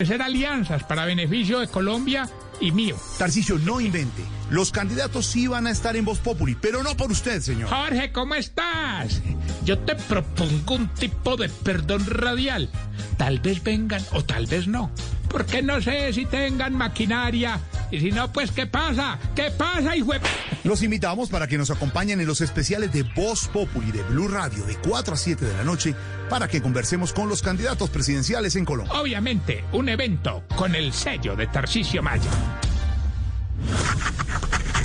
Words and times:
hacer 0.00 0.22
alianzas 0.22 0.84
para 0.84 1.06
beneficio 1.06 1.58
de 1.58 1.66
Colombia 1.66 2.28
y 2.60 2.70
mío. 2.70 2.94
Tarcicio, 3.18 3.58
no 3.58 3.80
invente. 3.80 4.22
Los 4.48 4.70
candidatos 4.70 5.26
sí 5.26 5.48
van 5.48 5.66
a 5.66 5.72
estar 5.72 5.96
en 5.96 6.04
Voz 6.04 6.20
Populi, 6.20 6.54
pero 6.54 6.84
no 6.84 6.96
por 6.96 7.10
usted, 7.10 7.40
señor. 7.40 7.68
Jorge, 7.68 8.12
¿cómo 8.12 8.36
estás? 8.36 9.20
Yo 9.64 9.76
te 9.80 9.96
propongo 9.96 10.76
un 10.76 10.88
tipo 10.90 11.36
de 11.36 11.48
perdón 11.48 12.06
radial. 12.06 12.70
Tal 13.16 13.40
vez 13.40 13.60
vengan 13.64 14.00
o 14.12 14.22
tal 14.22 14.46
vez 14.46 14.68
no. 14.68 14.92
Porque 15.28 15.62
no 15.62 15.82
sé 15.82 16.12
si 16.12 16.26
tengan 16.26 16.74
maquinaria. 16.74 17.58
Y 17.90 18.00
si 18.00 18.10
no, 18.10 18.30
pues 18.32 18.50
¿qué 18.50 18.66
pasa? 18.66 19.18
¿Qué 19.34 19.50
pasa, 19.50 19.96
hijo 19.96 20.12
de... 20.12 20.20
Los 20.64 20.82
invitamos 20.82 21.30
para 21.30 21.46
que 21.46 21.56
nos 21.56 21.70
acompañen 21.70 22.20
en 22.20 22.26
los 22.26 22.40
especiales 22.40 22.92
de 22.92 23.02
Voz 23.02 23.48
Populi 23.48 23.90
de 23.90 24.02
Blue 24.02 24.28
Radio 24.28 24.64
de 24.64 24.76
4 24.76 25.14
a 25.14 25.16
7 25.16 25.44
de 25.44 25.56
la 25.56 25.64
noche 25.64 25.94
para 26.28 26.48
que 26.48 26.60
conversemos 26.60 27.12
con 27.12 27.28
los 27.28 27.42
candidatos 27.42 27.88
presidenciales 27.90 28.56
en 28.56 28.64
Colombia. 28.64 29.00
Obviamente, 29.00 29.64
un 29.72 29.88
evento 29.88 30.44
con 30.56 30.74
el 30.74 30.92
sello 30.92 31.34
de 31.36 31.46
Tarcisio 31.46 32.02
Maya. 32.02 32.30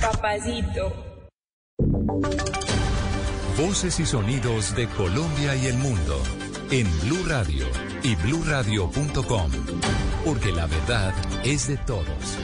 Papacito. 0.01 1.29
Voces 3.57 3.99
y 3.99 4.05
sonidos 4.05 4.75
de 4.75 4.87
Colombia 4.87 5.55
y 5.55 5.67
el 5.67 5.77
mundo 5.77 6.21
en 6.71 6.87
Blue 7.01 7.23
Radio 7.27 7.67
y 8.01 8.15
bluradio.com, 8.15 9.51
porque 10.25 10.51
la 10.51 10.65
verdad 10.65 11.13
es 11.43 11.67
de 11.67 11.77
todos. 11.77 12.37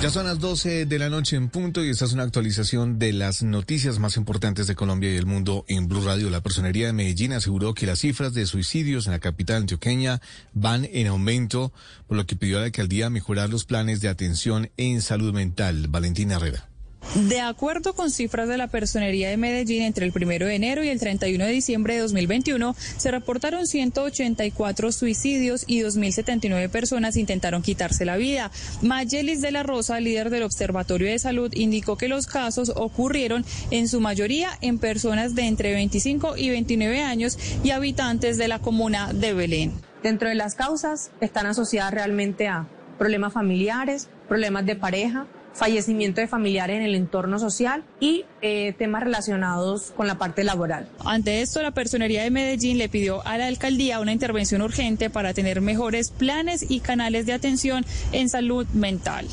Ya 0.00 0.10
son 0.10 0.26
las 0.26 0.38
12 0.38 0.86
de 0.86 0.98
la 1.00 1.08
noche 1.08 1.34
en 1.34 1.48
punto 1.48 1.84
y 1.84 1.90
esta 1.90 2.04
es 2.04 2.12
una 2.12 2.22
actualización 2.22 3.00
de 3.00 3.12
las 3.12 3.42
noticias 3.42 3.98
más 3.98 4.16
importantes 4.16 4.68
de 4.68 4.76
Colombia 4.76 5.12
y 5.12 5.16
el 5.16 5.26
mundo 5.26 5.64
en 5.66 5.88
Blue 5.88 6.04
Radio. 6.04 6.30
La 6.30 6.40
Personería 6.40 6.86
de 6.86 6.92
Medellín 6.92 7.32
aseguró 7.32 7.74
que 7.74 7.84
las 7.84 7.98
cifras 7.98 8.32
de 8.32 8.46
suicidios 8.46 9.06
en 9.06 9.12
la 9.12 9.18
capital 9.18 9.56
antioqueña 9.56 10.20
van 10.54 10.88
en 10.92 11.08
aumento, 11.08 11.72
por 12.06 12.16
lo 12.16 12.26
que 12.26 12.36
pidió 12.36 12.58
a 12.58 12.60
la 12.60 12.66
alcaldía 12.66 13.10
mejorar 13.10 13.50
los 13.50 13.64
planes 13.64 14.00
de 14.00 14.08
atención 14.08 14.70
en 14.76 15.02
salud 15.02 15.34
mental. 15.34 15.88
Valentina 15.88 16.36
Herrera. 16.36 16.68
De 17.14 17.40
acuerdo 17.40 17.94
con 17.94 18.10
cifras 18.10 18.48
de 18.48 18.58
la 18.58 18.66
Personería 18.66 19.30
de 19.30 19.38
Medellín, 19.38 19.82
entre 19.82 20.04
el 20.04 20.12
1 20.14 20.44
de 20.44 20.54
enero 20.54 20.84
y 20.84 20.88
el 20.88 21.00
31 21.00 21.42
de 21.46 21.50
diciembre 21.50 21.94
de 21.94 22.00
2021 22.00 22.76
se 22.98 23.10
reportaron 23.10 23.66
184 23.66 24.92
suicidios 24.92 25.64
y 25.66 25.80
2.079 25.80 26.68
personas 26.68 27.16
intentaron 27.16 27.62
quitarse 27.62 28.04
la 28.04 28.18
vida. 28.18 28.50
Mayelis 28.82 29.40
de 29.40 29.52
la 29.52 29.62
Rosa, 29.62 30.00
líder 30.00 30.28
del 30.28 30.42
Observatorio 30.42 31.08
de 31.08 31.18
Salud, 31.18 31.50
indicó 31.54 31.96
que 31.96 32.08
los 32.08 32.26
casos 32.26 32.72
ocurrieron 32.76 33.42
en 33.70 33.88
su 33.88 34.02
mayoría 34.02 34.50
en 34.60 34.78
personas 34.78 35.34
de 35.34 35.46
entre 35.46 35.72
25 35.72 36.36
y 36.36 36.50
29 36.50 37.00
años 37.00 37.38
y 37.64 37.70
habitantes 37.70 38.36
de 38.36 38.48
la 38.48 38.58
comuna 38.58 39.14
de 39.14 39.32
Belén. 39.32 39.72
Dentro 40.02 40.28
de 40.28 40.34
las 40.34 40.54
causas 40.54 41.10
están 41.22 41.46
asociadas 41.46 41.94
realmente 41.94 42.48
a 42.48 42.68
problemas 42.98 43.32
familiares, 43.32 44.08
problemas 44.28 44.66
de 44.66 44.76
pareja, 44.76 45.26
fallecimiento 45.58 46.20
de 46.20 46.28
familiares 46.28 46.76
en 46.76 46.82
el 46.82 46.94
entorno 46.94 47.38
social 47.38 47.82
y 48.00 48.24
eh, 48.40 48.74
temas 48.78 49.02
relacionados 49.02 49.92
con 49.96 50.06
la 50.06 50.16
parte 50.16 50.44
laboral. 50.44 50.88
Ante 51.04 51.42
esto, 51.42 51.60
la 51.62 51.72
Personería 51.72 52.22
de 52.22 52.30
Medellín 52.30 52.78
le 52.78 52.88
pidió 52.88 53.26
a 53.26 53.36
la 53.36 53.48
alcaldía 53.48 54.00
una 54.00 54.12
intervención 54.12 54.62
urgente 54.62 55.10
para 55.10 55.34
tener 55.34 55.60
mejores 55.60 56.10
planes 56.10 56.64
y 56.68 56.80
canales 56.80 57.26
de 57.26 57.32
atención 57.32 57.84
en 58.12 58.28
salud 58.28 58.66
mental. 58.68 59.26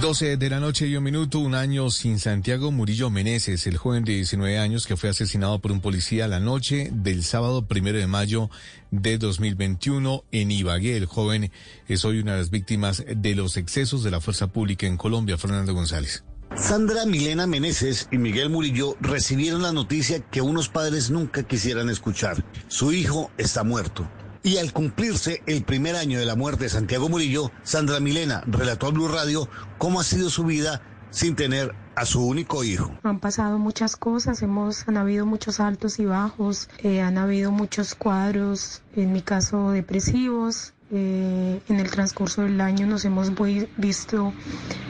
12 0.00 0.36
de 0.36 0.50
la 0.50 0.60
noche 0.60 0.86
y 0.86 0.96
un 0.96 1.02
minuto, 1.02 1.40
un 1.40 1.56
año 1.56 1.90
sin 1.90 2.20
Santiago 2.20 2.70
Murillo 2.70 3.10
Meneses, 3.10 3.66
el 3.66 3.76
joven 3.78 4.04
de 4.04 4.12
19 4.12 4.56
años 4.58 4.86
que 4.86 4.96
fue 4.96 5.08
asesinado 5.08 5.58
por 5.58 5.72
un 5.72 5.80
policía 5.80 6.28
la 6.28 6.38
noche 6.38 6.90
del 6.92 7.24
sábado 7.24 7.66
primero 7.66 7.98
de 7.98 8.06
mayo 8.06 8.48
de 8.92 9.18
2021 9.18 10.24
en 10.30 10.50
Ibagué. 10.52 10.96
El 10.96 11.06
joven 11.06 11.50
es 11.88 12.04
hoy 12.04 12.20
una 12.20 12.34
de 12.34 12.38
las 12.38 12.50
víctimas 12.50 13.04
de 13.08 13.34
los 13.34 13.56
excesos 13.56 14.04
de 14.04 14.12
la 14.12 14.20
fuerza 14.20 14.46
pública 14.46 14.86
en 14.86 14.96
Colombia. 14.96 15.36
Fernando 15.36 15.74
González. 15.74 16.22
Sandra 16.56 17.04
Milena 17.04 17.48
Meneses 17.48 18.08
y 18.12 18.18
Miguel 18.18 18.50
Murillo 18.50 18.96
recibieron 19.00 19.62
la 19.62 19.72
noticia 19.72 20.20
que 20.20 20.42
unos 20.42 20.68
padres 20.68 21.10
nunca 21.10 21.42
quisieran 21.42 21.90
escuchar. 21.90 22.44
Su 22.68 22.92
hijo 22.92 23.32
está 23.36 23.64
muerto. 23.64 24.08
Y 24.48 24.56
al 24.56 24.72
cumplirse 24.72 25.42
el 25.44 25.62
primer 25.62 25.94
año 25.94 26.18
de 26.18 26.24
la 26.24 26.34
muerte 26.34 26.64
de 26.64 26.70
Santiago 26.70 27.10
Murillo, 27.10 27.52
Sandra 27.64 28.00
Milena 28.00 28.42
relató 28.46 28.86
a 28.86 28.90
Blue 28.92 29.06
Radio 29.06 29.46
cómo 29.76 30.00
ha 30.00 30.04
sido 30.04 30.30
su 30.30 30.44
vida 30.44 30.80
sin 31.10 31.36
tener 31.36 31.74
a 31.94 32.06
su 32.06 32.26
único 32.26 32.64
hijo. 32.64 32.90
Han 33.02 33.20
pasado 33.20 33.58
muchas 33.58 33.96
cosas, 33.96 34.40
hemos, 34.40 34.88
han 34.88 34.96
habido 34.96 35.26
muchos 35.26 35.60
altos 35.60 35.98
y 35.98 36.06
bajos, 36.06 36.70
eh, 36.78 37.02
han 37.02 37.18
habido 37.18 37.52
muchos 37.52 37.94
cuadros, 37.94 38.80
en 38.96 39.12
mi 39.12 39.20
caso 39.20 39.72
depresivos, 39.72 40.72
eh, 40.90 41.60
en 41.68 41.80
el 41.80 41.90
transcurso 41.90 42.42
del 42.42 42.60
año 42.60 42.86
nos 42.86 43.04
hemos 43.04 43.32
visto 43.76 44.32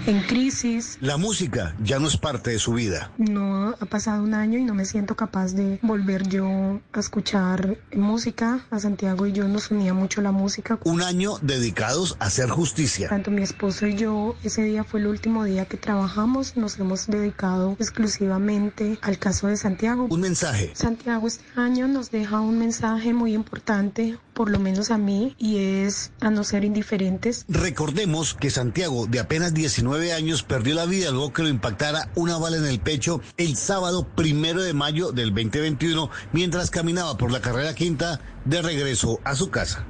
en 0.07 0.23
crisis. 0.23 0.99
La 1.01 1.17
música 1.17 1.75
ya 1.83 1.99
no 1.99 2.09
es 2.09 2.17
parte 2.17 2.51
de 2.51 2.59
su 2.59 2.73
vida. 2.75 3.11
No 3.19 3.75
ha 3.81 3.87
pasado 3.87 4.23
un 4.23 4.35
año 4.35 4.59
y 4.59 4.65
no 4.65 4.75
me 4.75 4.85
siento 4.85 5.17
capaz 5.17 5.53
de 5.53 5.79
volver 5.83 6.29
yo 6.29 6.81
a 6.93 7.01
escuchar 7.01 7.79
música. 7.95 8.67
A 8.71 8.79
Santiago 8.79 9.27
y 9.27 9.33
yo 9.33 9.49
nos 9.49 9.71
unía 9.71 9.95
mucho 9.95 10.21
la 10.23 10.33
música. 10.33 10.79
Un 10.85 11.03
año 11.03 11.39
dedicados 11.43 12.17
a 12.21 12.27
hacer 12.27 12.49
justicia. 12.49 13.09
Tanto 13.09 13.31
mi 13.31 13.43
esposo 13.43 13.87
y 13.87 13.95
yo, 13.95 14.37
ese 14.43 14.63
día 14.63 14.85
fue 14.85 15.01
el 15.01 15.07
último 15.07 15.45
día 15.45 15.67
que 15.67 15.77
trabajamos. 15.77 16.57
Nos 16.57 16.79
hemos 16.79 17.07
dedicado 17.07 17.77
exclusivamente 17.79 18.99
al 19.03 19.19
caso 19.19 19.49
de 19.49 19.57
Santiago. 19.57 20.07
Un 20.11 20.21
mensaje. 20.21 20.71
Santiago 20.75 21.27
este 21.27 21.45
año 21.57 21.89
nos 21.89 22.11
deja 22.11 22.41
un 22.41 22.59
mensaje 22.59 23.13
muy 23.13 23.35
importante, 23.35 24.19
por 24.38 24.50
lo 24.50 24.60
menos 24.60 24.93
a 24.93 24.99
mí, 24.99 25.34
y 25.37 25.56
es 25.59 26.12
a 26.21 26.31
no 26.31 26.44
ser 26.44 26.65
indiferentes. 26.65 27.44
Recordemos 27.49 28.34
que 28.34 28.50
Santiago, 28.50 29.09
de 29.09 29.19
apenas 29.19 29.53
19 29.53 30.12
años, 30.12 30.44
perdió 30.44 30.76
la 30.76 30.87
vida 30.87 31.10
luego 31.10 31.32
que 31.32 31.43
lo 31.43 31.49
impactara 31.49 32.09
una 32.15 32.38
bala 32.38 32.59
en 32.59 32.66
el 32.66 32.78
pecho 32.78 33.21
el 33.37 33.56
sábado 33.56 34.06
primero 34.15 34.62
de 34.62 34.75
mayo 34.75 35.10
del 35.10 35.34
2021 35.34 36.09
mientras 36.32 36.71
caminaba 36.71 37.19
por 37.19 37.32
la 37.32 37.41
carrera 37.41 37.75
quinta 37.75 38.21
de 38.44 38.62
regreso 38.62 39.19
a 39.25 39.34
su 39.34 39.50
casa. 39.50 39.84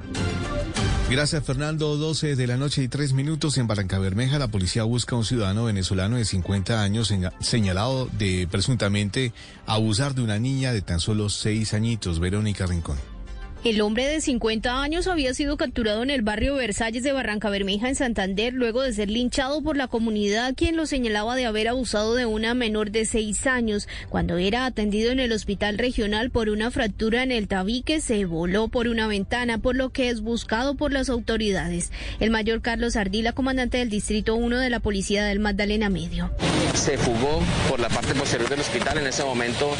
Gracias, 1.10 1.44
Fernando. 1.44 1.98
12 1.98 2.34
de 2.34 2.46
la 2.46 2.56
noche 2.56 2.82
y 2.82 2.88
3 2.88 3.12
minutos 3.12 3.58
en 3.58 3.66
Barranca 3.66 3.98
Bermeja. 3.98 4.38
La 4.38 4.48
policía 4.48 4.84
busca 4.84 5.14
a 5.14 5.18
un 5.18 5.26
ciudadano 5.26 5.64
venezolano 5.64 6.16
de 6.16 6.24
50 6.24 6.82
años 6.82 7.12
señalado 7.40 8.06
de 8.18 8.48
presuntamente 8.50 9.34
abusar 9.66 10.14
de 10.14 10.22
una 10.22 10.38
niña 10.38 10.72
de 10.72 10.80
tan 10.80 11.00
solo 11.00 11.28
6 11.28 11.74
añitos. 11.74 12.18
Verónica 12.18 12.64
Rincón. 12.64 13.17
El 13.64 13.80
hombre 13.80 14.06
de 14.06 14.20
50 14.20 14.82
años 14.82 15.08
había 15.08 15.34
sido 15.34 15.56
capturado 15.56 16.04
en 16.04 16.10
el 16.10 16.22
barrio 16.22 16.54
Versalles 16.54 17.02
de 17.02 17.10
Barranca 17.10 17.50
Bermeja 17.50 17.88
en 17.88 17.96
Santander 17.96 18.54
luego 18.54 18.82
de 18.82 18.92
ser 18.92 19.10
linchado 19.10 19.62
por 19.62 19.76
la 19.76 19.88
comunidad 19.88 20.54
quien 20.54 20.76
lo 20.76 20.86
señalaba 20.86 21.34
de 21.34 21.44
haber 21.44 21.66
abusado 21.66 22.14
de 22.14 22.24
una 22.24 22.54
menor 22.54 22.92
de 22.92 23.04
6 23.04 23.48
años. 23.48 23.88
Cuando 24.10 24.38
era 24.38 24.64
atendido 24.64 25.10
en 25.10 25.18
el 25.18 25.32
hospital 25.32 25.76
regional 25.76 26.30
por 26.30 26.50
una 26.50 26.70
fractura 26.70 27.24
en 27.24 27.32
el 27.32 27.48
tabique 27.48 28.00
se 28.00 28.24
voló 28.26 28.68
por 28.68 28.86
una 28.86 29.08
ventana 29.08 29.58
por 29.58 29.74
lo 29.74 29.90
que 29.90 30.08
es 30.08 30.20
buscado 30.20 30.76
por 30.76 30.92
las 30.92 31.10
autoridades. 31.10 31.90
El 32.20 32.30
mayor 32.30 32.62
Carlos 32.62 32.94
Ardila, 32.94 33.32
comandante 33.32 33.78
del 33.78 33.90
distrito 33.90 34.36
1 34.36 34.56
de 34.60 34.70
la 34.70 34.78
policía 34.78 35.24
del 35.24 35.40
Magdalena 35.40 35.88
Medio. 35.90 36.30
Se 36.74 36.96
fugó 36.96 37.42
por 37.68 37.80
la 37.80 37.88
parte 37.88 38.14
posterior 38.14 38.48
del 38.48 38.60
hospital. 38.60 38.98
En 38.98 39.08
ese 39.08 39.24
momento 39.24 39.72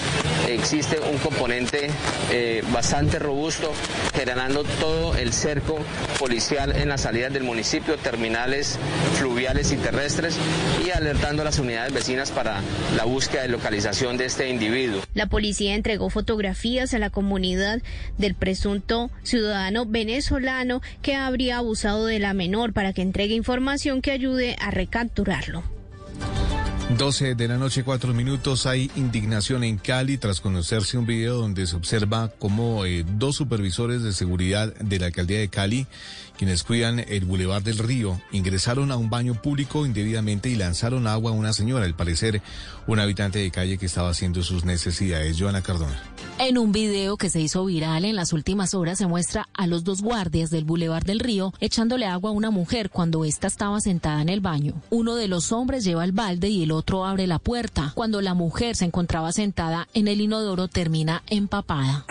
existe 0.55 0.99
un 1.01 1.19
componente 1.19 1.91
eh, 2.31 2.63
bastante 2.73 3.19
robusto 3.19 3.73
generando 4.15 4.65
todo 4.65 5.15
el 5.17 5.33
cerco 5.33 5.79
policial 6.19 6.75
en 6.77 6.89
las 6.89 7.03
salidas 7.03 7.33
del 7.33 7.45
municipio, 7.45 7.97
terminales 7.97 8.79
fluviales 9.15 9.73
y 9.73 9.77
terrestres 9.77 10.37
y 10.85 10.91
alertando 10.91 11.43
a 11.43 11.45
las 11.45 11.59
unidades 11.59 11.93
vecinas 11.93 12.31
para 12.31 12.61
la 12.97 13.05
búsqueda 13.05 13.47
y 13.47 13.49
localización 13.49 14.17
de 14.17 14.27
este 14.27 14.49
individuo. 14.49 15.03
La 15.15 15.27
policía 15.27 15.75
entregó 15.75 16.11
fotografías 16.11 16.95
a 16.95 16.99
la 16.99 17.11
comunidad 17.11 17.81
del 18.17 18.35
presunto 18.35 19.11
ciudadano 19.23 19.87
venezolano 19.87 20.83
que 21.03 21.15
habría 21.15 21.59
abusado 21.59 22.07
de 22.07 22.19
la 22.19 22.35
menor 22.35 22.73
para 22.73 22.93
que 22.93 23.03
entregue 23.03 23.35
información 23.35 24.03
que 24.03 24.11
ayude 24.11 24.57
a 24.61 24.71
recapturarlo. 24.71 25.78
12 26.97 27.35
de 27.35 27.49
la 27.49 27.59
noche, 27.59 27.85
4 27.85 28.15
minutos. 28.15 28.65
Hay 28.65 28.91
indignación 28.97 29.63
en 29.63 29.77
Cali 29.77 30.17
tras 30.17 30.41
conocerse 30.41 30.97
un 30.97 31.05
video 31.05 31.37
donde 31.37 31.67
se 31.67 31.77
observa 31.77 32.33
cómo 32.39 32.87
eh, 32.87 33.05
dos 33.07 33.37
supervisores 33.37 34.03
de 34.03 34.15
seguridad 34.15 34.75
de 34.75 34.99
la 34.99 35.07
alcaldía 35.07 35.39
de 35.39 35.49
Cali, 35.49 35.87
quienes 36.39 36.65
cuidan 36.65 36.99
el 37.01 37.27
bulevar 37.27 37.63
del 37.63 37.77
río, 37.77 38.19
ingresaron 38.33 38.91
a 38.91 38.97
un 38.97 39.11
baño 39.11 39.35
público 39.35 39.85
indebidamente 39.85 40.49
y 40.49 40.55
lanzaron 40.55 41.07
agua 41.07 41.33
a 41.33 41.35
una 41.35 41.53
señora, 41.53 41.85
al 41.85 41.95
parecer 41.95 42.41
un 42.87 43.01
habitante 43.01 43.39
de 43.39 43.51
calle 43.51 43.77
que 43.77 43.87
estaba 43.87 44.09
haciendo 44.09 44.43
sus 44.43 44.65
necesidades. 44.65 45.37
Joana 45.39 45.61
Cardona. 45.61 46.03
En 46.39 46.57
un 46.57 46.73
video 46.73 47.17
que 47.17 47.31
se 47.31 47.41
hizo 47.41 47.65
viral 47.65 48.05
en 48.05 48.17
las 48.17 48.33
últimas 48.33 48.73
horas 48.73 48.99
se 48.99 49.07
muestra 49.07 49.49
a 49.53 49.67
los 49.67 49.85
dos 49.85 50.01
guardias 50.03 50.51
del 50.51 50.65
bulevar 50.65 51.05
del 51.05 51.21
río 51.21 51.53
echándole 51.61 52.07
agua 52.07 52.31
a 52.31 52.33
una 52.33 52.51
mujer 52.51 52.91
cuando 52.91 53.25
ésta 53.25 53.47
estaba 53.47 53.81
sentada 53.81 54.23
en 54.23 54.29
el 54.29 54.41
baño. 54.41 54.81
Uno 54.89 55.17
de 55.17 55.29
los 55.29 55.53
hombres 55.53 55.85
lleva 55.85 56.05
el 56.05 56.13
balde 56.13 56.49
y 56.49 56.63
el 56.63 56.71
otro 56.71 56.78
abre 57.05 57.27
la 57.27 57.39
puerta. 57.39 57.93
Cuando 57.95 58.21
la 58.21 58.35
mujer 58.35 58.77
se 58.77 58.85
encontraba 58.85 59.33
sentada 59.33 59.89
en 59.95 60.09
el 60.09 60.21
inodoro 60.21 60.69
termina 60.69 61.23
empapada. 61.29 62.07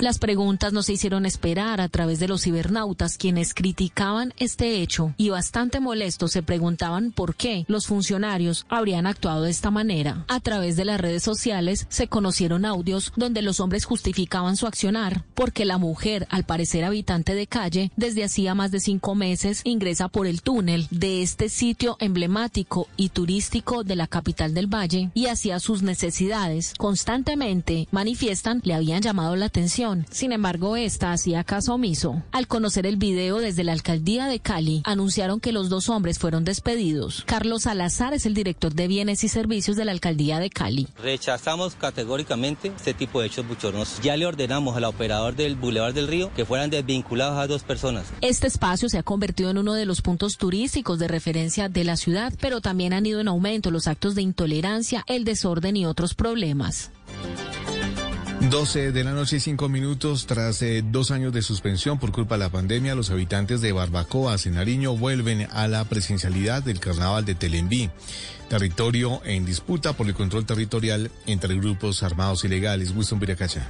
Las 0.00 0.18
preguntas 0.18 0.72
no 0.72 0.82
se 0.82 0.94
hicieron 0.94 1.26
esperar 1.26 1.82
a 1.82 1.90
través 1.90 2.20
de 2.20 2.26
los 2.26 2.44
cibernautas 2.44 3.18
quienes 3.18 3.52
criticaban 3.52 4.32
este 4.38 4.80
hecho 4.80 5.12
y 5.18 5.28
bastante 5.28 5.78
molestos 5.78 6.32
se 6.32 6.42
preguntaban 6.42 7.12
por 7.12 7.34
qué 7.34 7.66
los 7.68 7.86
funcionarios 7.86 8.64
habrían 8.70 9.06
actuado 9.06 9.42
de 9.42 9.50
esta 9.50 9.70
manera. 9.70 10.24
A 10.28 10.40
través 10.40 10.76
de 10.76 10.86
las 10.86 10.98
redes 10.98 11.22
sociales 11.22 11.86
se 11.90 12.08
conocieron 12.08 12.64
audios 12.64 13.12
donde 13.14 13.42
los 13.42 13.60
hombres 13.60 13.84
justificaban 13.84 14.56
su 14.56 14.66
accionar 14.66 15.22
porque 15.34 15.66
la 15.66 15.76
mujer, 15.76 16.26
al 16.30 16.44
parecer 16.44 16.82
habitante 16.84 17.34
de 17.34 17.46
calle, 17.46 17.92
desde 17.96 18.24
hacía 18.24 18.54
más 18.54 18.70
de 18.70 18.80
cinco 18.80 19.14
meses 19.14 19.60
ingresa 19.64 20.08
por 20.08 20.26
el 20.26 20.40
túnel 20.40 20.88
de 20.90 21.20
este 21.20 21.50
sitio 21.50 21.98
emblemático 22.00 22.88
y 22.96 23.10
turístico 23.10 23.84
de 23.84 23.96
la 23.96 24.06
capital 24.06 24.54
del 24.54 24.66
valle 24.66 25.10
y 25.12 25.26
hacía 25.26 25.60
sus 25.60 25.82
necesidades. 25.82 26.72
Constantemente 26.78 27.86
manifiestan 27.90 28.62
le 28.64 28.72
habían 28.72 29.02
llamado 29.02 29.36
la 29.36 29.44
atención. 29.44 29.89
Sin 30.10 30.32
embargo, 30.32 30.76
esta 30.76 31.12
hacía 31.12 31.44
caso 31.44 31.74
omiso. 31.74 32.22
Al 32.32 32.46
conocer 32.46 32.86
el 32.86 32.96
video 32.96 33.38
desde 33.38 33.64
la 33.64 33.72
alcaldía 33.72 34.26
de 34.26 34.40
Cali, 34.40 34.82
anunciaron 34.84 35.40
que 35.40 35.52
los 35.52 35.68
dos 35.68 35.88
hombres 35.88 36.18
fueron 36.18 36.44
despedidos. 36.44 37.24
Carlos 37.26 37.62
Salazar 37.62 38.14
es 38.14 38.26
el 38.26 38.34
director 38.34 38.74
de 38.74 38.88
bienes 38.88 39.24
y 39.24 39.28
servicios 39.28 39.76
de 39.76 39.84
la 39.84 39.92
alcaldía 39.92 40.38
de 40.38 40.50
Cali. 40.50 40.88
Rechazamos 41.02 41.74
categóricamente 41.74 42.72
este 42.76 42.94
tipo 42.94 43.20
de 43.20 43.26
hechos 43.26 43.46
buchornos. 43.46 44.00
Ya 44.02 44.16
le 44.16 44.26
ordenamos 44.26 44.76
al 44.76 44.84
operador 44.84 45.34
del 45.34 45.56
Boulevard 45.56 45.94
del 45.94 46.08
Río 46.08 46.32
que 46.34 46.44
fueran 46.44 46.70
desvinculados 46.70 47.38
a 47.38 47.46
dos 47.46 47.62
personas. 47.62 48.06
Este 48.20 48.46
espacio 48.46 48.88
se 48.88 48.98
ha 48.98 49.02
convertido 49.02 49.50
en 49.50 49.58
uno 49.58 49.74
de 49.74 49.86
los 49.86 50.02
puntos 50.02 50.36
turísticos 50.36 50.98
de 50.98 51.08
referencia 51.08 51.68
de 51.68 51.84
la 51.84 51.96
ciudad, 51.96 52.32
pero 52.40 52.60
también 52.60 52.92
han 52.92 53.06
ido 53.06 53.20
en 53.20 53.28
aumento 53.28 53.70
los 53.70 53.86
actos 53.86 54.14
de 54.14 54.22
intolerancia, 54.22 55.04
el 55.06 55.24
desorden 55.24 55.76
y 55.76 55.86
otros 55.86 56.14
problemas. 56.14 56.90
12 58.48 58.92
de 58.92 59.04
la 59.04 59.12
noche 59.12 59.36
y 59.36 59.40
5 59.40 59.68
minutos. 59.68 60.26
Tras 60.26 60.62
eh, 60.62 60.82
dos 60.82 61.10
años 61.10 61.32
de 61.32 61.42
suspensión 61.42 61.98
por 61.98 62.10
culpa 62.10 62.36
de 62.36 62.40
la 62.40 62.48
pandemia, 62.48 62.94
los 62.94 63.10
habitantes 63.10 63.60
de 63.60 63.72
Barbacoa, 63.72 64.36
Nariño, 64.50 64.96
vuelven 64.96 65.46
a 65.50 65.68
la 65.68 65.84
presencialidad 65.84 66.62
del 66.62 66.80
carnaval 66.80 67.24
de 67.24 67.34
Telembí. 67.34 67.90
Territorio 68.48 69.20
en 69.24 69.44
disputa 69.44 69.92
por 69.92 70.06
el 70.06 70.14
control 70.14 70.46
territorial 70.46 71.10
entre 71.26 71.54
grupos 71.54 72.02
armados 72.02 72.44
ilegales. 72.44 72.92
Winston 72.92 73.20
Viracacha. 73.20 73.68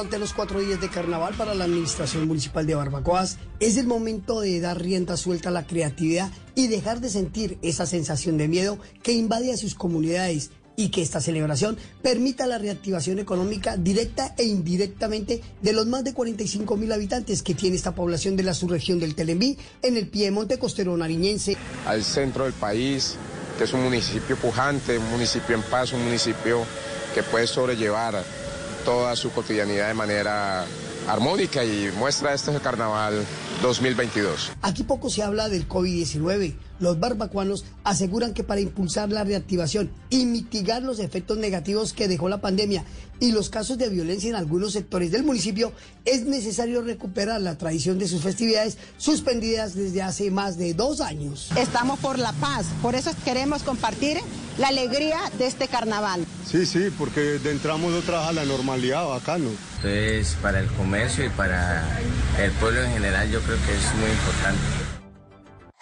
Durante 0.00 0.18
los 0.18 0.32
cuatro 0.32 0.60
días 0.60 0.80
de 0.80 0.88
carnaval 0.88 1.34
para 1.34 1.54
la 1.54 1.64
Administración 1.64 2.26
Municipal 2.26 2.66
de 2.66 2.74
Barbacoas 2.74 3.36
es 3.60 3.76
el 3.76 3.86
momento 3.86 4.40
de 4.40 4.58
dar 4.58 4.80
rienda 4.80 5.18
suelta 5.18 5.50
a 5.50 5.52
la 5.52 5.66
creatividad 5.66 6.30
y 6.54 6.68
dejar 6.68 7.02
de 7.02 7.10
sentir 7.10 7.58
esa 7.60 7.84
sensación 7.84 8.38
de 8.38 8.48
miedo 8.48 8.78
que 9.02 9.12
invade 9.12 9.52
a 9.52 9.58
sus 9.58 9.74
comunidades 9.74 10.52
y 10.74 10.88
que 10.88 11.02
esta 11.02 11.20
celebración 11.20 11.76
permita 12.00 12.46
la 12.46 12.56
reactivación 12.56 13.18
económica 13.18 13.76
directa 13.76 14.34
e 14.38 14.44
indirectamente 14.44 15.42
de 15.60 15.72
los 15.74 15.86
más 15.86 16.02
de 16.02 16.14
45 16.14 16.78
mil 16.78 16.90
habitantes 16.92 17.42
que 17.42 17.54
tiene 17.54 17.76
esta 17.76 17.94
población 17.94 18.36
de 18.36 18.44
la 18.44 18.54
subregión 18.54 19.00
del 19.00 19.14
Telembí 19.14 19.58
en 19.82 19.98
el 19.98 20.08
Piemonte 20.08 20.58
costero 20.58 20.96
nariñense. 20.96 21.58
Al 21.84 22.04
centro 22.04 22.44
del 22.44 22.54
país, 22.54 23.16
que 23.58 23.64
es 23.64 23.72
un 23.74 23.82
municipio 23.82 24.38
pujante, 24.38 24.96
un 24.96 25.10
municipio 25.10 25.54
en 25.54 25.62
paz, 25.62 25.92
un 25.92 26.02
municipio 26.02 26.64
que 27.14 27.22
puede 27.22 27.46
sobrellevar 27.46 28.24
toda 28.84 29.16
su 29.16 29.30
cotidianidad 29.32 29.88
de 29.88 29.94
manera 29.94 30.64
armónica 31.08 31.64
y 31.64 31.90
muestra 31.96 32.34
este 32.34 32.52
carnaval 32.60 33.24
2022. 33.62 34.52
Aquí 34.62 34.82
poco 34.84 35.10
se 35.10 35.22
habla 35.22 35.48
del 35.48 35.68
COVID-19. 35.68 36.54
Los 36.80 36.98
barbacuanos 36.98 37.64
aseguran 37.84 38.34
que 38.34 38.42
para 38.42 38.60
impulsar 38.60 39.10
la 39.10 39.22
reactivación 39.22 39.90
y 40.08 40.24
mitigar 40.24 40.82
los 40.82 40.98
efectos 40.98 41.38
negativos 41.38 41.92
que 41.92 42.08
dejó 42.08 42.28
la 42.28 42.40
pandemia 42.40 42.84
y 43.20 43.32
los 43.32 43.50
casos 43.50 43.76
de 43.76 43.90
violencia 43.90 44.30
en 44.30 44.34
algunos 44.34 44.72
sectores 44.72 45.12
del 45.12 45.22
municipio, 45.22 45.72
es 46.06 46.24
necesario 46.24 46.80
recuperar 46.80 47.40
la 47.42 47.58
tradición 47.58 47.98
de 47.98 48.08
sus 48.08 48.22
festividades 48.22 48.78
suspendidas 48.96 49.74
desde 49.74 50.00
hace 50.00 50.30
más 50.30 50.56
de 50.56 50.72
dos 50.72 51.02
años. 51.02 51.50
Estamos 51.58 51.98
por 51.98 52.18
la 52.18 52.32
paz, 52.32 52.64
por 52.80 52.94
eso 52.94 53.10
queremos 53.22 53.62
compartir 53.62 54.16
la 54.56 54.68
alegría 54.68 55.18
de 55.38 55.46
este 55.46 55.68
carnaval. 55.68 56.24
Sí, 56.50 56.64
sí, 56.64 56.88
porque 56.96 57.38
entramos 57.44 57.92
otra 57.92 58.20
vez 58.20 58.28
a 58.28 58.32
la 58.32 58.44
normalidad, 58.46 59.06
bacano. 59.06 59.50
Entonces, 59.76 60.36
para 60.40 60.60
el 60.60 60.66
comercio 60.68 61.26
y 61.26 61.28
para 61.28 61.86
el 62.38 62.50
pueblo 62.52 62.82
en 62.82 62.92
general, 62.92 63.30
yo 63.30 63.40
creo 63.42 63.56
que 63.56 63.72
es 63.72 63.94
muy 64.00 64.10
importante. 64.10 64.79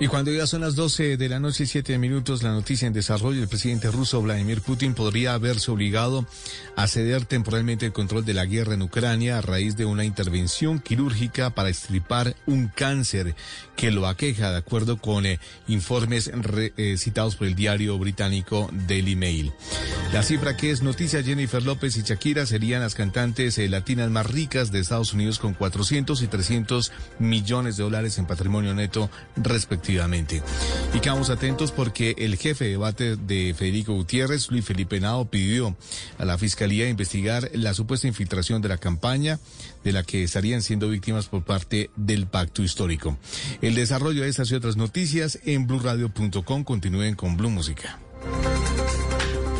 Y 0.00 0.06
cuando 0.06 0.30
ya 0.30 0.46
son 0.46 0.60
las 0.60 0.76
12 0.76 1.16
de 1.16 1.28
la 1.28 1.40
noche 1.40 1.64
y 1.64 1.66
7 1.66 1.98
minutos, 1.98 2.44
la 2.44 2.52
noticia 2.52 2.86
en 2.86 2.92
desarrollo, 2.92 3.42
el 3.42 3.48
presidente 3.48 3.90
ruso 3.90 4.22
Vladimir 4.22 4.60
Putin 4.60 4.94
podría 4.94 5.34
haberse 5.34 5.72
obligado 5.72 6.24
a 6.76 6.86
ceder 6.86 7.24
temporalmente 7.24 7.86
el 7.86 7.92
control 7.92 8.24
de 8.24 8.32
la 8.32 8.46
guerra 8.46 8.74
en 8.74 8.82
Ucrania 8.82 9.38
a 9.38 9.40
raíz 9.40 9.76
de 9.76 9.86
una 9.86 10.04
intervención 10.04 10.78
quirúrgica 10.78 11.50
para 11.50 11.68
estripar 11.68 12.36
un 12.46 12.68
cáncer 12.68 13.34
que 13.74 13.90
lo 13.90 14.06
aqueja, 14.06 14.52
de 14.52 14.58
acuerdo 14.58 14.98
con 14.98 15.26
eh, 15.26 15.40
informes 15.66 16.30
eh, 16.76 16.94
citados 16.96 17.34
por 17.34 17.48
el 17.48 17.56
diario 17.56 17.98
británico 17.98 18.70
Daily 18.86 19.16
Mail. 19.16 19.52
La 20.12 20.22
cifra 20.22 20.56
que 20.56 20.70
es 20.70 20.80
noticia, 20.80 21.24
Jennifer 21.24 21.64
López 21.64 21.96
y 21.96 22.02
Shakira 22.02 22.46
serían 22.46 22.82
las 22.82 22.94
cantantes 22.94 23.58
eh, 23.58 23.68
latinas 23.68 24.10
más 24.10 24.26
ricas 24.26 24.70
de 24.70 24.78
Estados 24.78 25.12
Unidos 25.12 25.40
con 25.40 25.54
400 25.54 26.22
y 26.22 26.28
300 26.28 26.92
millones 27.18 27.76
de 27.76 27.82
dólares 27.82 28.16
en 28.18 28.26
patrimonio 28.26 28.74
neto 28.74 29.10
respectivamente. 29.34 29.87
Y 29.88 31.00
quedamos 31.00 31.30
atentos 31.30 31.72
porque 31.72 32.14
el 32.18 32.36
jefe 32.36 32.64
de 32.64 32.70
debate 32.72 33.16
de 33.16 33.54
Federico 33.56 33.94
Gutiérrez, 33.94 34.50
Luis 34.50 34.64
Felipe 34.64 35.00
Nao, 35.00 35.24
pidió 35.30 35.76
a 36.18 36.24
la 36.24 36.36
Fiscalía 36.36 36.88
investigar 36.88 37.50
la 37.54 37.72
supuesta 37.72 38.06
infiltración 38.06 38.60
de 38.60 38.68
la 38.68 38.78
campaña 38.78 39.38
de 39.84 39.92
la 39.92 40.02
que 40.02 40.22
estarían 40.22 40.62
siendo 40.62 40.88
víctimas 40.88 41.26
por 41.26 41.44
parte 41.44 41.90
del 41.96 42.26
pacto 42.26 42.62
histórico. 42.62 43.16
El 43.62 43.74
desarrollo 43.74 44.22
de 44.22 44.28
estas 44.28 44.50
y 44.50 44.54
otras 44.54 44.76
noticias 44.76 45.38
en 45.44 45.66
blurradio.com. 45.66 46.64
Continúen 46.64 47.14
con 47.14 47.36
Blue 47.36 47.50
Música. 47.50 47.98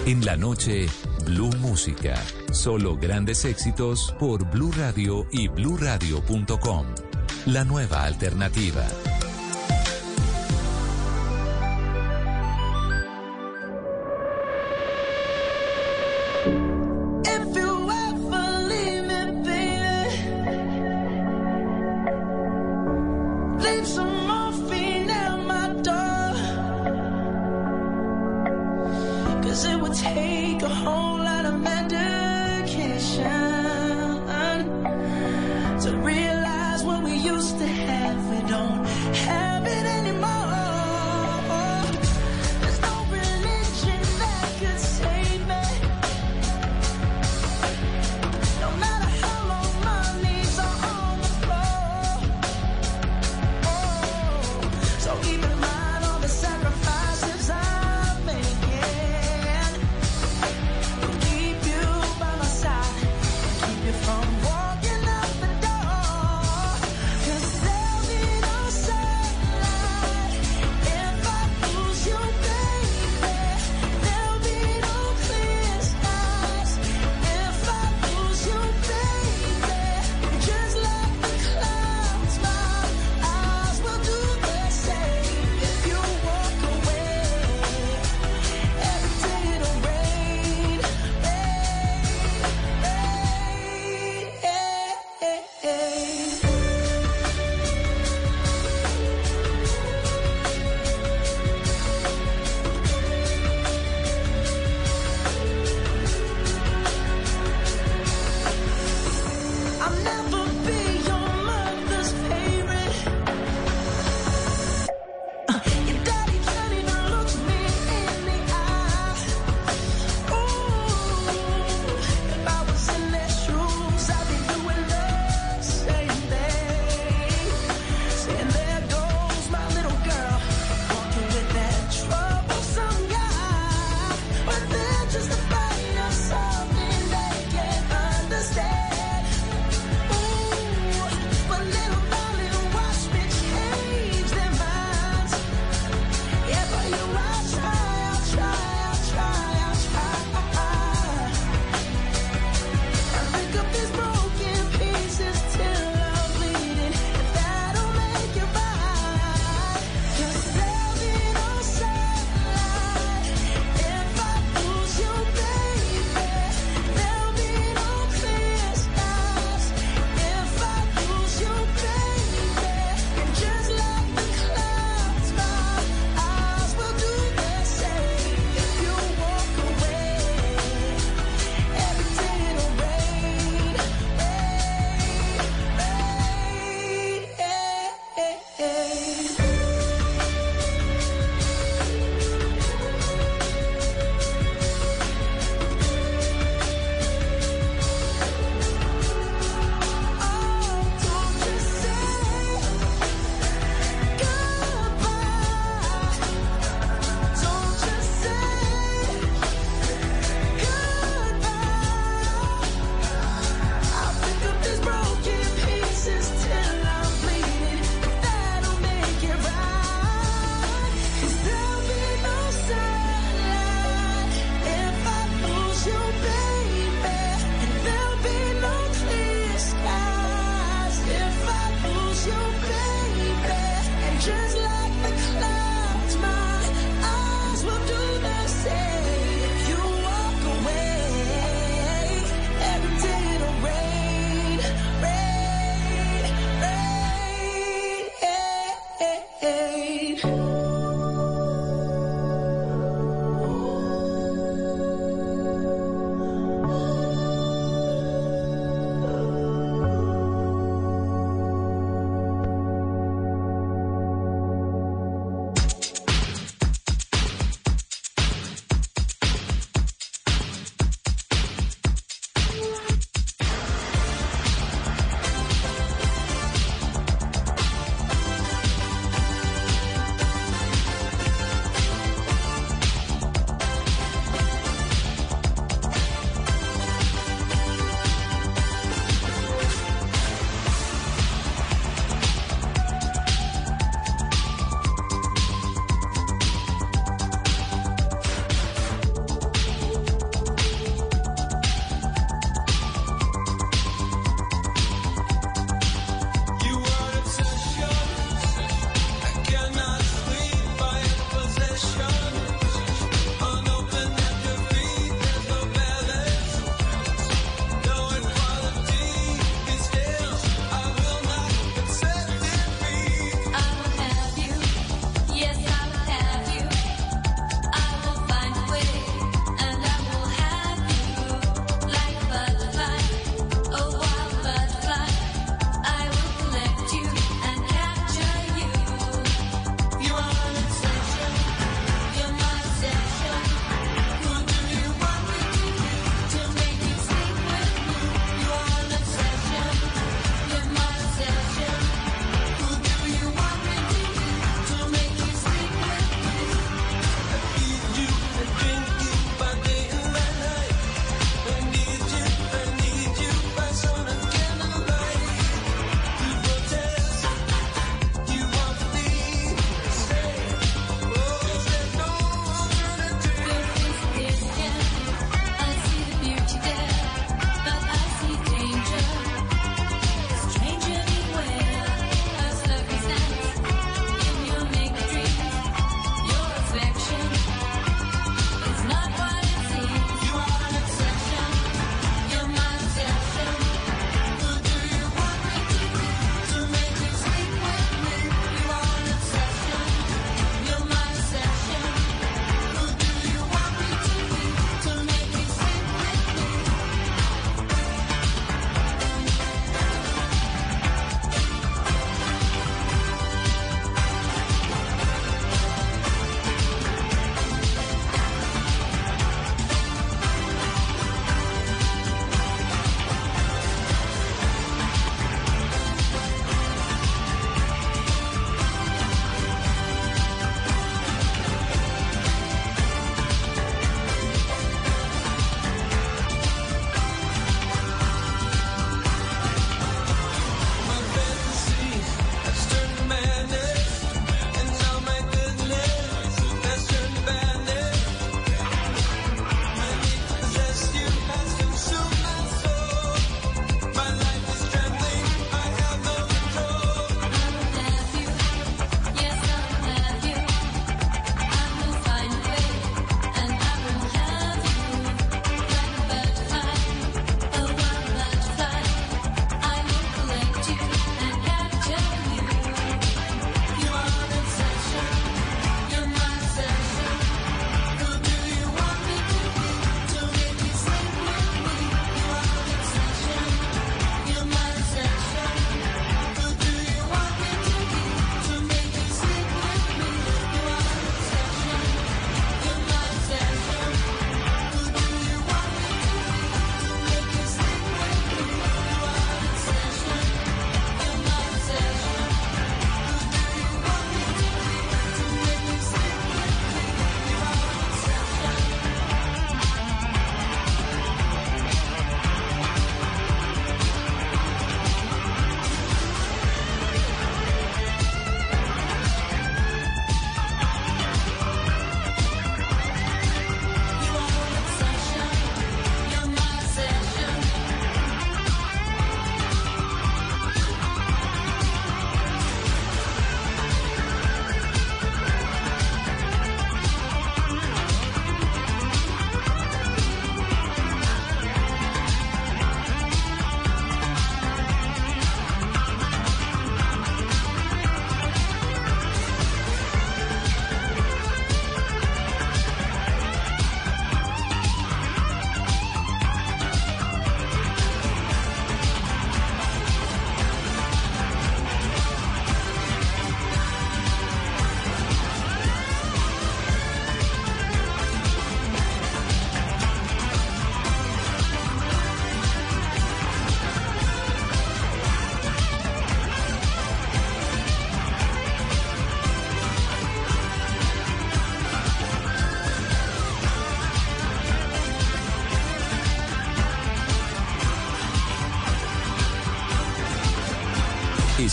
En 0.06 0.24
la 0.24 0.36
noche, 0.36 0.86
Blue 1.24 1.54
Música. 1.58 2.14
Solo 2.52 2.96
grandes 2.96 3.44
éxitos 3.44 4.14
por 4.19 4.50
Blue 4.50 4.72
Radio 4.72 5.26
y 5.31 5.48
bluradio.com. 5.48 6.86
La 7.46 7.64
nueva 7.64 8.04
alternativa. 8.04 8.86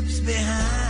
steps 0.00 0.20
behind. 0.20 0.89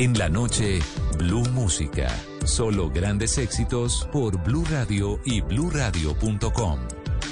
En 0.00 0.16
la 0.16 0.30
noche, 0.30 0.78
Blue 1.18 1.46
Música. 1.50 2.08
Solo 2.46 2.88
grandes 2.88 3.36
éxitos 3.36 4.08
por 4.10 4.42
Blue 4.42 4.64
Radio 4.70 5.20
y 5.26 5.42
bluradio.com. 5.42 6.78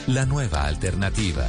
La 0.09 0.27
nueva 0.27 0.65
alternativa. 0.65 1.49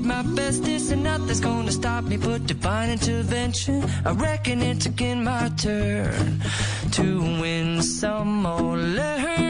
It 0.00 0.06
my 0.06 0.22
bestest, 0.22 0.92
and 0.92 1.02
nothing's 1.02 1.40
gonna 1.40 1.72
stop 1.72 2.04
me 2.04 2.16
but 2.16 2.46
divine 2.46 2.90
intervention. 2.90 3.84
I 4.04 4.12
reckon 4.12 4.62
it's 4.62 4.86
again 4.86 5.24
my 5.24 5.50
turn 5.56 6.40
to 6.92 7.20
win 7.40 7.82
some 7.82 8.46
or 8.46 8.76
learn 8.76 9.49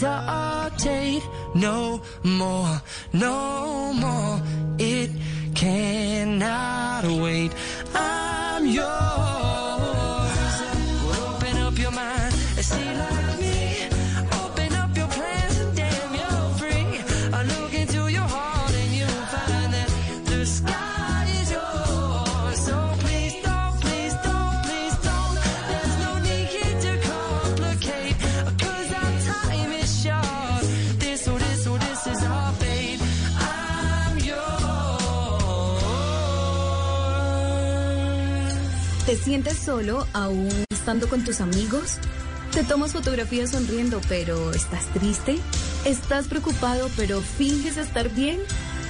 hesitate 0.00 1.22
no 1.54 2.02
more, 2.22 2.82
no 3.12 3.92
more. 3.94 4.40
It 4.78 5.10
cannot 5.54 7.04
wait. 7.04 7.52
I'm 7.94 8.66
yours. 8.66 9.05
Sientes 39.26 39.58
solo 39.58 40.06
aún 40.12 40.48
estando 40.70 41.08
con 41.08 41.24
tus 41.24 41.40
amigos? 41.40 41.98
¿Te 42.52 42.62
tomas 42.62 42.92
fotografías 42.92 43.50
sonriendo 43.50 44.00
pero 44.08 44.52
estás 44.52 44.86
triste? 44.92 45.38
¿Estás 45.84 46.28
preocupado 46.28 46.88
pero 46.96 47.20
finges 47.20 47.76
estar 47.76 48.08
bien? 48.10 48.38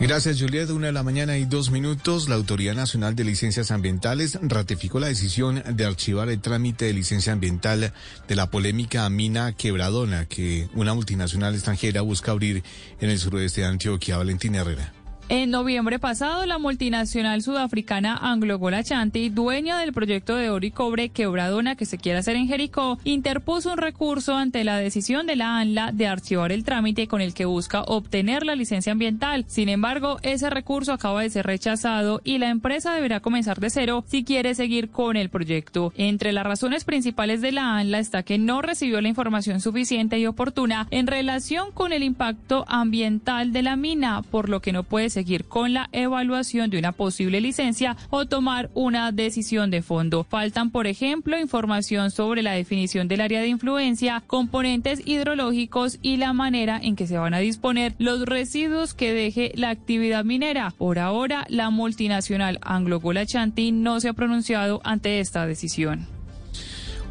Gracias, 0.00 0.40
Juliet. 0.40 0.70
Una 0.70 0.88
de 0.88 0.92
la 0.92 1.02
mañana 1.02 1.38
y 1.38 1.44
dos 1.44 1.70
minutos. 1.70 2.28
La 2.28 2.34
Autoridad 2.34 2.74
Nacional 2.74 3.14
de 3.14 3.24
Licencias 3.24 3.70
Ambientales 3.70 4.38
ratificó 4.42 5.00
la 5.00 5.06
decisión 5.06 5.62
de 5.66 5.84
archivar 5.84 6.28
el 6.28 6.40
trámite 6.40 6.84
de 6.84 6.92
licencia 6.92 7.32
ambiental 7.32 7.92
de 8.28 8.36
la 8.36 8.50
polémica 8.50 9.08
mina 9.08 9.52
Quebradona 9.52 10.26
que 10.26 10.68
una 10.74 10.94
multinacional 10.94 11.54
extranjera 11.54 12.02
busca 12.02 12.32
abrir 12.32 12.62
en 13.00 13.10
el 13.10 13.18
suroeste 13.18 13.62
de 13.62 13.68
Antioquia. 13.68 14.18
Valentina 14.18 14.60
Herrera. 14.60 15.03
En 15.30 15.50
noviembre 15.50 15.98
pasado, 15.98 16.44
la 16.44 16.58
multinacional 16.58 17.40
sudafricana 17.40 18.14
Anglo 18.14 18.58
Gold 18.58 18.74
Ashanti, 18.74 19.30
dueña 19.30 19.78
del 19.78 19.94
proyecto 19.94 20.36
de 20.36 20.50
oro 20.50 20.66
y 20.66 20.70
cobre 20.70 21.08
Quebradona 21.08 21.76
que 21.76 21.86
se 21.86 21.96
quiere 21.96 22.18
hacer 22.18 22.36
en 22.36 22.46
Jericó, 22.46 22.98
interpuso 23.04 23.72
un 23.72 23.78
recurso 23.78 24.36
ante 24.36 24.64
la 24.64 24.76
decisión 24.76 25.26
de 25.26 25.36
la 25.36 25.58
ANLA 25.58 25.92
de 25.92 26.08
archivar 26.08 26.52
el 26.52 26.62
trámite 26.62 27.08
con 27.08 27.22
el 27.22 27.32
que 27.32 27.46
busca 27.46 27.82
obtener 27.84 28.44
la 28.44 28.54
licencia 28.54 28.92
ambiental. 28.92 29.46
Sin 29.48 29.70
embargo, 29.70 30.18
ese 30.22 30.50
recurso 30.50 30.92
acaba 30.92 31.22
de 31.22 31.30
ser 31.30 31.46
rechazado 31.46 32.20
y 32.22 32.36
la 32.36 32.50
empresa 32.50 32.92
deberá 32.92 33.20
comenzar 33.20 33.60
de 33.60 33.70
cero 33.70 34.04
si 34.06 34.24
quiere 34.24 34.54
seguir 34.54 34.90
con 34.90 35.16
el 35.16 35.30
proyecto. 35.30 35.94
Entre 35.96 36.32
las 36.32 36.44
razones 36.44 36.84
principales 36.84 37.40
de 37.40 37.52
la 37.52 37.78
ANLA 37.78 37.98
está 37.98 38.24
que 38.24 38.36
no 38.36 38.60
recibió 38.60 39.00
la 39.00 39.08
información 39.08 39.62
suficiente 39.62 40.18
y 40.18 40.26
oportuna 40.26 40.86
en 40.90 41.06
relación 41.06 41.72
con 41.72 41.94
el 41.94 42.02
impacto 42.02 42.66
ambiental 42.68 43.54
de 43.54 43.62
la 43.62 43.76
mina, 43.76 44.20
por 44.20 44.50
lo 44.50 44.60
que 44.60 44.72
no 44.72 44.82
puede 44.82 45.13
seguir 45.14 45.46
con 45.46 45.72
la 45.72 45.88
evaluación 45.92 46.68
de 46.68 46.78
una 46.78 46.92
posible 46.92 47.40
licencia 47.40 47.96
o 48.10 48.26
tomar 48.26 48.70
una 48.74 49.12
decisión 49.12 49.70
de 49.70 49.80
fondo. 49.80 50.24
Faltan, 50.24 50.70
por 50.70 50.86
ejemplo, 50.86 51.38
información 51.38 52.10
sobre 52.10 52.42
la 52.42 52.52
definición 52.52 53.08
del 53.08 53.22
área 53.22 53.40
de 53.40 53.48
influencia, 53.48 54.22
componentes 54.26 55.00
hidrológicos 55.06 55.98
y 56.02 56.18
la 56.18 56.32
manera 56.32 56.78
en 56.82 56.96
que 56.96 57.06
se 57.06 57.16
van 57.16 57.34
a 57.34 57.38
disponer 57.38 57.94
los 57.98 58.26
residuos 58.26 58.92
que 58.92 59.14
deje 59.14 59.52
la 59.54 59.70
actividad 59.70 60.24
minera. 60.24 60.74
Por 60.76 60.98
ahora, 60.98 61.46
la 61.48 61.70
multinacional 61.70 62.58
Anglo 62.62 63.00
Gold 63.00 63.18
Ashanti 63.18 63.72
no 63.72 64.00
se 64.00 64.08
ha 64.08 64.12
pronunciado 64.12 64.80
ante 64.84 65.20
esta 65.20 65.46
decisión. 65.46 66.13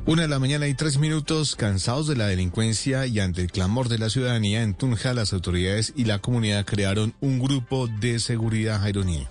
Una 0.06 0.24
de 0.24 0.28
la 0.28 0.38
mañana 0.38 0.68
y 0.68 0.74
tres 0.74 0.98
minutos, 0.98 1.56
cansados 1.56 2.08
de 2.08 2.18
la 2.18 2.28
delincuencia 2.28 3.08
y 3.08 3.22
ante 3.22 3.40
el 3.40 3.50
clamor 3.50 3.88
de 3.88 3.98
la 3.98 4.10
ciudadanía 4.10 4.62
en 4.62 4.74
Tunja, 4.74 5.14
las 5.14 5.32
autoridades 5.32 5.94
y 5.96 6.04
la 6.04 6.20
comunidad 6.20 6.66
crearon 6.66 7.14
un 7.22 7.40
grupo 7.40 7.88
de 7.88 8.20
seguridad 8.20 8.82
Jaironí. 8.82 9.26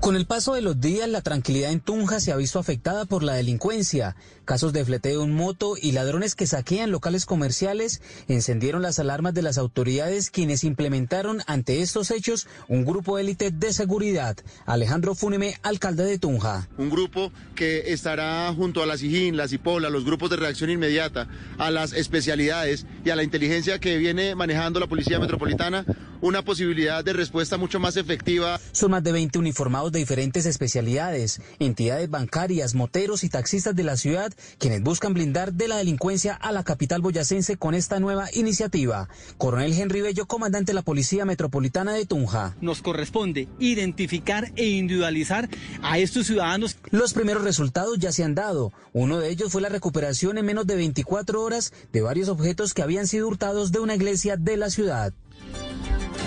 Con 0.00 0.14
el 0.14 0.26
paso 0.26 0.54
de 0.54 0.62
los 0.62 0.80
días, 0.80 1.08
la 1.08 1.22
tranquilidad 1.22 1.72
en 1.72 1.80
Tunja 1.80 2.20
se 2.20 2.30
ha 2.30 2.36
visto 2.36 2.60
afectada 2.60 3.04
por 3.04 3.24
la 3.24 3.34
delincuencia. 3.34 4.14
Casos 4.44 4.72
de 4.72 4.84
fleteo 4.84 5.24
en 5.24 5.34
moto 5.34 5.74
y 5.80 5.92
ladrones 5.92 6.36
que 6.36 6.46
saquean 6.46 6.92
locales 6.92 7.26
comerciales 7.26 8.00
encendieron 8.28 8.80
las 8.80 9.00
alarmas 9.00 9.34
de 9.34 9.42
las 9.42 9.58
autoridades 9.58 10.30
quienes 10.30 10.62
implementaron 10.62 11.42
ante 11.48 11.82
estos 11.82 12.12
hechos 12.12 12.46
un 12.68 12.84
grupo 12.84 13.18
élite 13.18 13.50
de 13.50 13.72
seguridad. 13.72 14.36
Alejandro 14.66 15.16
Fúneme, 15.16 15.56
alcalde 15.62 16.04
de 16.04 16.18
Tunja. 16.18 16.68
Un 16.78 16.90
grupo 16.90 17.32
que 17.56 17.92
estará 17.92 18.50
junto 18.54 18.82
a 18.82 18.86
la 18.86 18.96
SIGIN, 18.96 19.36
la 19.36 19.48
CIPOLA, 19.48 19.90
los 19.90 20.04
grupos 20.04 20.30
de 20.30 20.36
reacción 20.36 20.70
inmediata, 20.70 21.28
a 21.58 21.70
las 21.72 21.92
especialidades 21.92 22.86
y 23.04 23.10
a 23.10 23.16
la 23.16 23.24
inteligencia 23.24 23.80
que 23.80 23.98
viene 23.98 24.36
manejando 24.36 24.78
la 24.78 24.86
Policía 24.86 25.18
Metropolitana, 25.18 25.84
una 26.20 26.42
posibilidad 26.42 27.04
de 27.04 27.12
respuesta 27.12 27.56
mucho 27.56 27.80
más 27.80 27.96
efectiva. 27.96 28.60
Son 28.72 28.90
más 28.90 29.02
de 29.02 29.12
20 29.12 29.38
uniformados 29.38 29.92
de 29.92 29.98
diferentes 29.98 30.46
especialidades, 30.46 31.40
entidades 31.58 32.10
bancarias, 32.10 32.74
moteros 32.74 33.24
y 33.24 33.28
taxistas 33.28 33.74
de 33.74 33.84
la 33.84 33.96
ciudad, 33.96 34.32
quienes 34.58 34.82
buscan 34.82 35.14
blindar 35.14 35.52
de 35.52 35.68
la 35.68 35.76
delincuencia 35.76 36.34
a 36.34 36.52
la 36.52 36.64
capital 36.64 37.02
boyacense 37.02 37.56
con 37.56 37.74
esta 37.74 38.00
nueva 38.00 38.28
iniciativa. 38.32 39.08
Coronel 39.36 39.72
Henry 39.72 40.00
Bello, 40.00 40.26
comandante 40.26 40.72
de 40.72 40.74
la 40.74 40.82
Policía 40.82 41.24
Metropolitana 41.24 41.92
de 41.92 42.06
Tunja. 42.06 42.56
Nos 42.60 42.82
corresponde 42.82 43.48
identificar 43.58 44.52
e 44.56 44.66
individualizar 44.66 45.48
a 45.82 45.98
estos 45.98 46.26
ciudadanos. 46.26 46.76
Los 46.90 47.14
primeros 47.14 47.44
resultados 47.44 47.98
ya 47.98 48.12
se 48.12 48.24
han 48.24 48.34
dado. 48.34 48.72
Uno 48.92 49.18
de 49.18 49.30
ellos 49.30 49.52
fue 49.52 49.62
la 49.62 49.68
recuperación 49.68 50.38
en 50.38 50.46
menos 50.46 50.66
de 50.66 50.76
24 50.76 51.42
horas 51.42 51.72
de 51.92 52.00
varios 52.00 52.28
objetos 52.28 52.74
que 52.74 52.82
habían 52.82 53.06
sido 53.06 53.28
hurtados 53.28 53.72
de 53.72 53.80
una 53.80 53.94
iglesia 53.94 54.36
de 54.36 54.56
la 54.56 54.70
ciudad. 54.70 55.12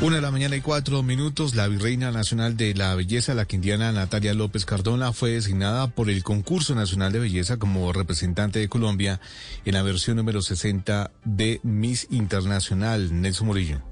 Una 0.01 0.15
de 0.15 0.21
la 0.23 0.31
mañana 0.31 0.55
y 0.55 0.61
cuatro 0.61 1.03
minutos, 1.03 1.53
la 1.53 1.67
virreina 1.67 2.09
nacional 2.09 2.57
de 2.57 2.73
la 2.73 2.95
belleza, 2.95 3.35
la 3.35 3.45
quindiana 3.45 3.91
Natalia 3.91 4.33
López 4.33 4.65
Cardona, 4.65 5.13
fue 5.13 5.31
designada 5.31 5.87
por 5.87 6.09
el 6.09 6.23
Concurso 6.23 6.73
Nacional 6.73 7.11
de 7.11 7.19
Belleza 7.19 7.57
como 7.57 7.93
representante 7.93 8.57
de 8.57 8.67
Colombia 8.67 9.21
en 9.63 9.75
la 9.75 9.83
versión 9.83 10.17
número 10.17 10.41
60 10.41 11.11
de 11.23 11.59
Miss 11.61 12.07
Internacional. 12.09 13.21
Nelson 13.21 13.45
Murillo. 13.45 13.90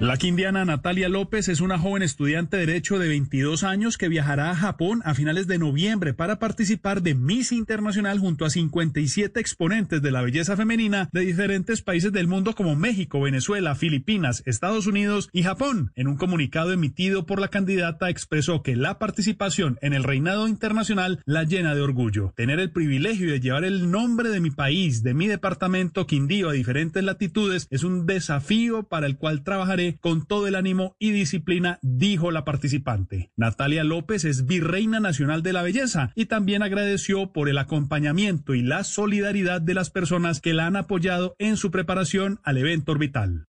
La 0.00 0.16
quindiana 0.16 0.64
Natalia 0.64 1.08
López 1.08 1.48
es 1.48 1.60
una 1.60 1.76
joven 1.76 2.04
estudiante 2.04 2.56
de 2.56 2.66
Derecho 2.66 3.00
de 3.00 3.08
22 3.08 3.64
años 3.64 3.98
que 3.98 4.08
viajará 4.08 4.52
a 4.52 4.54
Japón 4.54 5.02
a 5.04 5.12
finales 5.14 5.48
de 5.48 5.58
noviembre 5.58 6.14
para 6.14 6.38
participar 6.38 7.02
de 7.02 7.16
Miss 7.16 7.50
Internacional 7.50 8.20
junto 8.20 8.44
a 8.44 8.50
57 8.50 9.40
exponentes 9.40 10.00
de 10.00 10.12
la 10.12 10.22
belleza 10.22 10.56
femenina 10.56 11.08
de 11.12 11.22
diferentes 11.22 11.82
países 11.82 12.12
del 12.12 12.28
mundo 12.28 12.54
como 12.54 12.76
México, 12.76 13.20
Venezuela, 13.20 13.74
Filipinas, 13.74 14.44
Estados 14.46 14.86
Unidos 14.86 15.30
y 15.32 15.42
Japón. 15.42 15.90
En 15.96 16.06
un 16.06 16.16
comunicado 16.16 16.70
emitido 16.70 17.26
por 17.26 17.40
la 17.40 17.48
candidata 17.48 18.08
expresó 18.08 18.62
que 18.62 18.76
la 18.76 19.00
participación 19.00 19.80
en 19.82 19.94
el 19.94 20.04
reinado 20.04 20.46
internacional 20.46 21.20
la 21.24 21.42
llena 21.42 21.74
de 21.74 21.80
orgullo. 21.80 22.34
Tener 22.36 22.60
el 22.60 22.70
privilegio 22.70 23.32
de 23.32 23.40
llevar 23.40 23.64
el 23.64 23.90
nombre 23.90 24.28
de 24.28 24.38
mi 24.38 24.52
país, 24.52 25.02
de 25.02 25.14
mi 25.14 25.26
departamento 25.26 26.06
Quindío 26.06 26.50
a 26.50 26.52
diferentes 26.52 27.02
latitudes 27.02 27.66
es 27.70 27.82
un 27.82 28.06
desafío 28.06 28.84
para 28.84 29.06
el 29.06 29.16
cual 29.16 29.42
trabajaré 29.42 29.87
con 29.96 30.26
todo 30.26 30.46
el 30.46 30.54
ánimo 30.54 30.96
y 30.98 31.10
disciplina, 31.10 31.78
dijo 31.82 32.30
la 32.30 32.44
participante. 32.44 33.30
Natalia 33.36 33.84
López 33.84 34.24
es 34.24 34.46
virreina 34.46 35.00
nacional 35.00 35.42
de 35.42 35.52
la 35.52 35.62
belleza 35.62 36.12
y 36.14 36.26
también 36.26 36.62
agradeció 36.62 37.32
por 37.32 37.48
el 37.48 37.58
acompañamiento 37.58 38.54
y 38.54 38.62
la 38.62 38.84
solidaridad 38.84 39.60
de 39.60 39.74
las 39.74 39.90
personas 39.90 40.40
que 40.40 40.54
la 40.54 40.66
han 40.66 40.76
apoyado 40.76 41.34
en 41.38 41.56
su 41.56 41.70
preparación 41.70 42.40
al 42.42 42.58
evento 42.58 42.92
orbital. 42.92 43.46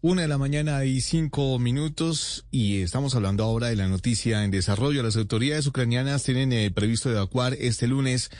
Una 0.00 0.22
de 0.22 0.28
la 0.28 0.38
mañana 0.38 0.84
y 0.84 1.00
cinco 1.00 1.58
minutos 1.58 2.46
y 2.52 2.82
estamos 2.82 3.16
hablando 3.16 3.42
ahora 3.42 3.66
de 3.66 3.74
la 3.74 3.88
noticia 3.88 4.44
en 4.44 4.52
desarrollo. 4.52 5.02
Las 5.02 5.16
autoridades 5.16 5.66
ucranianas 5.66 6.22
tienen 6.22 6.52
eh, 6.52 6.70
previsto 6.70 7.10
evacuar 7.10 7.54
este 7.54 7.88
lunes 7.88 8.30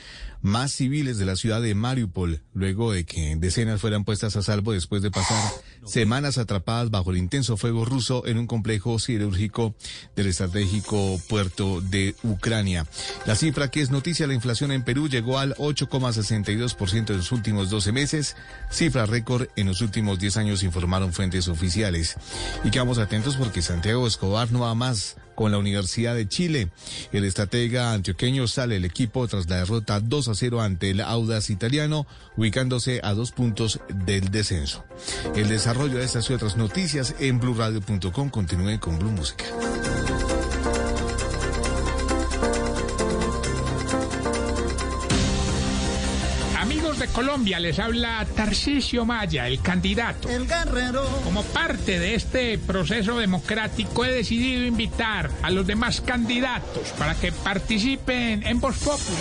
más 0.41 0.73
civiles 0.73 1.19
de 1.19 1.27
la 1.27 1.35
ciudad 1.35 1.61
de 1.61 1.75
Mariupol, 1.75 2.43
luego 2.53 2.93
de 2.93 3.05
que 3.05 3.35
decenas 3.37 3.81
fueran 3.81 4.05
puestas 4.05 4.37
a 4.37 4.43
salvo 4.43 4.73
después 4.73 5.03
de 5.03 5.11
pasar 5.11 5.53
semanas 5.85 6.39
atrapadas 6.39 6.91
bajo 6.91 7.11
el 7.11 7.17
intenso 7.17 7.57
fuego 7.57 7.85
ruso 7.85 8.27
en 8.27 8.39
un 8.39 8.47
complejo 8.47 8.99
siderúrgico 8.99 9.75
del 10.15 10.29
estratégico 10.29 11.21
puerto 11.29 11.81
de 11.81 12.15
Ucrania. 12.23 12.87
La 13.27 13.35
cifra 13.35 13.69
que 13.71 13.81
es 13.81 13.91
noticia, 13.91 14.27
la 14.27 14.35
inflación 14.35 14.71
en 14.71 14.85
Perú 14.85 15.09
llegó 15.09 15.39
al 15.39 15.55
8,62% 15.57 17.11
en 17.11 17.17
los 17.17 17.33
últimos 17.33 17.71
12 17.71 17.93
meses, 17.93 18.37
cifra 18.71 19.07
récord 19.07 19.49
en 19.57 19.67
los 19.67 19.81
últimos 19.81 20.19
10 20.21 20.37
años, 20.37 20.63
informaron 20.63 21.13
fuentes 21.13 21.48
oficiales. 21.49 22.17
Y 22.65 22.71
quedamos 22.71 22.99
atentos 22.99 23.37
porque 23.37 23.63
Santiago 23.63 24.07
Escobar 24.07 24.53
no 24.53 24.61
va 24.61 24.75
más 24.75 25.17
con 25.39 25.53
la 25.53 25.59
Universidad 25.59 26.17
de 26.17 26.27
Chile. 26.27 26.69
El 27.13 27.25
estratega 27.25 27.93
antioqueño 27.93 28.49
sale 28.49 28.75
el 28.75 28.85
equipo 28.85 29.29
tras 29.29 29.49
la 29.49 29.59
derrota 29.59 30.01
2 30.01 30.29
a 30.29 30.35
0 30.35 30.61
ante 30.61 30.91
el 30.91 31.01
Audas 31.01 31.51
italiano, 31.51 32.09
ubicándose 32.37 33.01
a 33.05 33.15
dos 33.15 33.31
puntos 33.31 33.79
del 34.05 34.33
descenso. 34.33 34.85
El 35.37 35.49
desarrollo 35.49 35.99
de 35.99 36.05
estas 36.05 36.29
y 36.29 36.33
otras 36.33 36.57
noticias 36.57 37.15
en 37.21 37.39
blurradio.com. 37.39 38.31
Continúe 38.31 38.81
con 38.81 38.99
Blue 38.99 39.13
Música. 39.13 39.45
Colombia, 47.19 47.59
les 47.59 47.81
habla 47.81 48.25
Tarcisio 48.37 49.05
Maya, 49.05 49.49
el 49.49 49.61
candidato. 49.61 50.29
El 50.29 50.47
guerrero. 50.47 51.05
Como 51.25 51.43
parte 51.43 51.99
de 51.99 52.15
este 52.15 52.59
proceso 52.59 53.19
democrático 53.19 54.05
he 54.05 54.13
decidido 54.13 54.65
invitar 54.65 55.29
a 55.43 55.51
los 55.51 55.67
demás 55.67 56.01
candidatos 56.01 56.91
para 56.97 57.17
que 57.17 57.33
participen 57.33 58.47
en 58.47 58.61
Voz 58.61 58.79
Populi, 58.79 59.19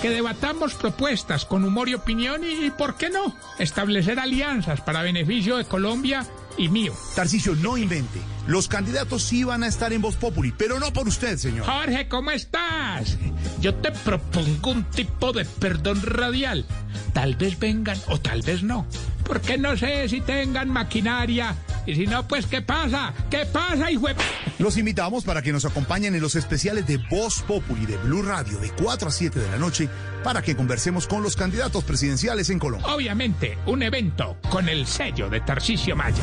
que 0.00 0.10
debatamos 0.10 0.74
propuestas 0.74 1.44
con 1.44 1.64
humor 1.64 1.88
y 1.88 1.94
opinión 1.94 2.42
y, 2.44 2.70
¿por 2.70 2.96
qué 2.96 3.10
no?, 3.10 3.34
establecer 3.58 4.20
alianzas 4.20 4.80
para 4.80 5.02
beneficio 5.02 5.56
de 5.56 5.64
Colombia 5.64 6.24
y 6.56 6.68
mío. 6.68 6.94
Tarcicio, 7.16 7.56
no 7.56 7.76
invente. 7.76 8.20
Los 8.46 8.66
candidatos 8.66 9.22
sí 9.22 9.44
van 9.44 9.62
a 9.62 9.68
estar 9.68 9.92
en 9.92 10.02
Voz 10.02 10.16
Populi, 10.16 10.52
pero 10.56 10.80
no 10.80 10.92
por 10.92 11.06
usted, 11.06 11.38
señor. 11.38 11.64
Jorge, 11.64 12.08
¿cómo 12.08 12.32
estás? 12.32 13.16
Yo 13.60 13.74
te 13.76 13.92
propongo 13.92 14.72
un 14.72 14.84
tipo 14.84 15.32
de 15.32 15.44
perdón 15.44 16.02
radial. 16.02 16.66
Tal 17.12 17.36
vez 17.36 17.58
vengan 17.58 17.98
o 18.08 18.18
tal 18.18 18.42
vez 18.42 18.62
no. 18.64 18.86
Porque 19.24 19.56
no 19.56 19.76
sé 19.76 20.08
si 20.08 20.20
tengan 20.20 20.68
maquinaria. 20.68 21.54
Y 21.86 21.94
si 21.94 22.06
no, 22.06 22.26
pues 22.26 22.46
¿qué 22.46 22.62
pasa? 22.62 23.14
¿Qué 23.30 23.46
pasa, 23.46 23.90
hijo 23.90 24.08
de... 24.08 24.16
Los 24.58 24.76
invitamos 24.76 25.24
para 25.24 25.42
que 25.42 25.52
nos 25.52 25.64
acompañen 25.64 26.14
en 26.14 26.20
los 26.20 26.34
especiales 26.34 26.86
de 26.86 26.96
Voz 26.96 27.42
Populi 27.42 27.86
de 27.86 27.96
Blue 27.98 28.22
Radio 28.22 28.58
de 28.58 28.70
4 28.70 29.08
a 29.08 29.10
7 29.10 29.38
de 29.38 29.50
la 29.50 29.58
noche 29.58 29.88
para 30.24 30.42
que 30.42 30.56
conversemos 30.56 31.06
con 31.06 31.22
los 31.22 31.36
candidatos 31.36 31.84
presidenciales 31.84 32.50
en 32.50 32.58
Colombia. 32.58 32.92
Obviamente, 32.92 33.56
un 33.66 33.82
evento 33.82 34.36
con 34.50 34.68
el 34.68 34.86
sello 34.86 35.30
de 35.30 35.40
Tarcisio 35.40 35.94
Maya. 35.94 36.22